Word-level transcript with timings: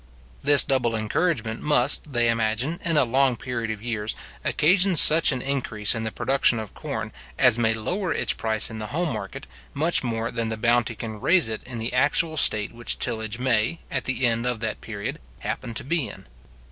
This 0.41 0.63
double 0.63 0.95
encouragement 0.95 1.61
must 1.61 2.11
they 2.13 2.27
imagine, 2.27 2.79
in 2.83 2.97
a 2.97 3.05
long 3.05 3.35
period 3.35 3.69
of 3.69 3.83
years, 3.83 4.15
occasion 4.43 4.95
such 4.95 5.31
an 5.31 5.43
increase 5.43 5.93
in 5.93 6.05
the 6.05 6.11
production 6.11 6.57
of 6.57 6.73
corn, 6.73 7.13
as 7.37 7.59
may 7.59 7.75
lower 7.75 8.11
its 8.11 8.33
price 8.33 8.71
in 8.71 8.79
the 8.79 8.87
home 8.87 9.13
market, 9.13 9.45
much 9.75 10.03
more 10.03 10.31
than 10.31 10.49
the 10.49 10.57
bounty 10.57 10.95
can 10.95 11.21
raise 11.21 11.49
it 11.49 11.61
in 11.65 11.77
the 11.77 11.93
actual 11.93 12.35
state 12.35 12.71
which 12.73 12.97
tillage 12.97 13.37
may, 13.37 13.77
at 13.91 14.05
the 14.05 14.25
end 14.25 14.47
of 14.47 14.59
that 14.59 14.81
period, 14.81 15.19
happen 15.41 15.75
to 15.75 15.83
be 15.83 16.07
in. 16.09 16.25